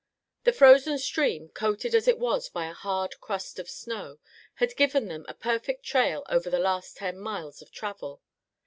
The 0.45 0.51
frozen 0.51 0.97
stream, 0.97 1.49
coated 1.49 1.93
as 1.93 2.07
it 2.07 2.17
was 2.17 2.49
by 2.49 2.65
a 2.65 2.73
hard 2.73 3.21
crust 3.21 3.59
of 3.59 3.69
snow, 3.69 4.17
had 4.55 4.75
given 4.75 5.09
them 5.09 5.25
a 5.29 5.35
perfect 5.35 5.85
trail 5.85 6.23
over 6.27 6.49
the 6.49 6.57
last 6.57 6.97
ten 6.97 7.19
miles 7.19 7.61
of 7.61 7.71
travel. 7.71 8.19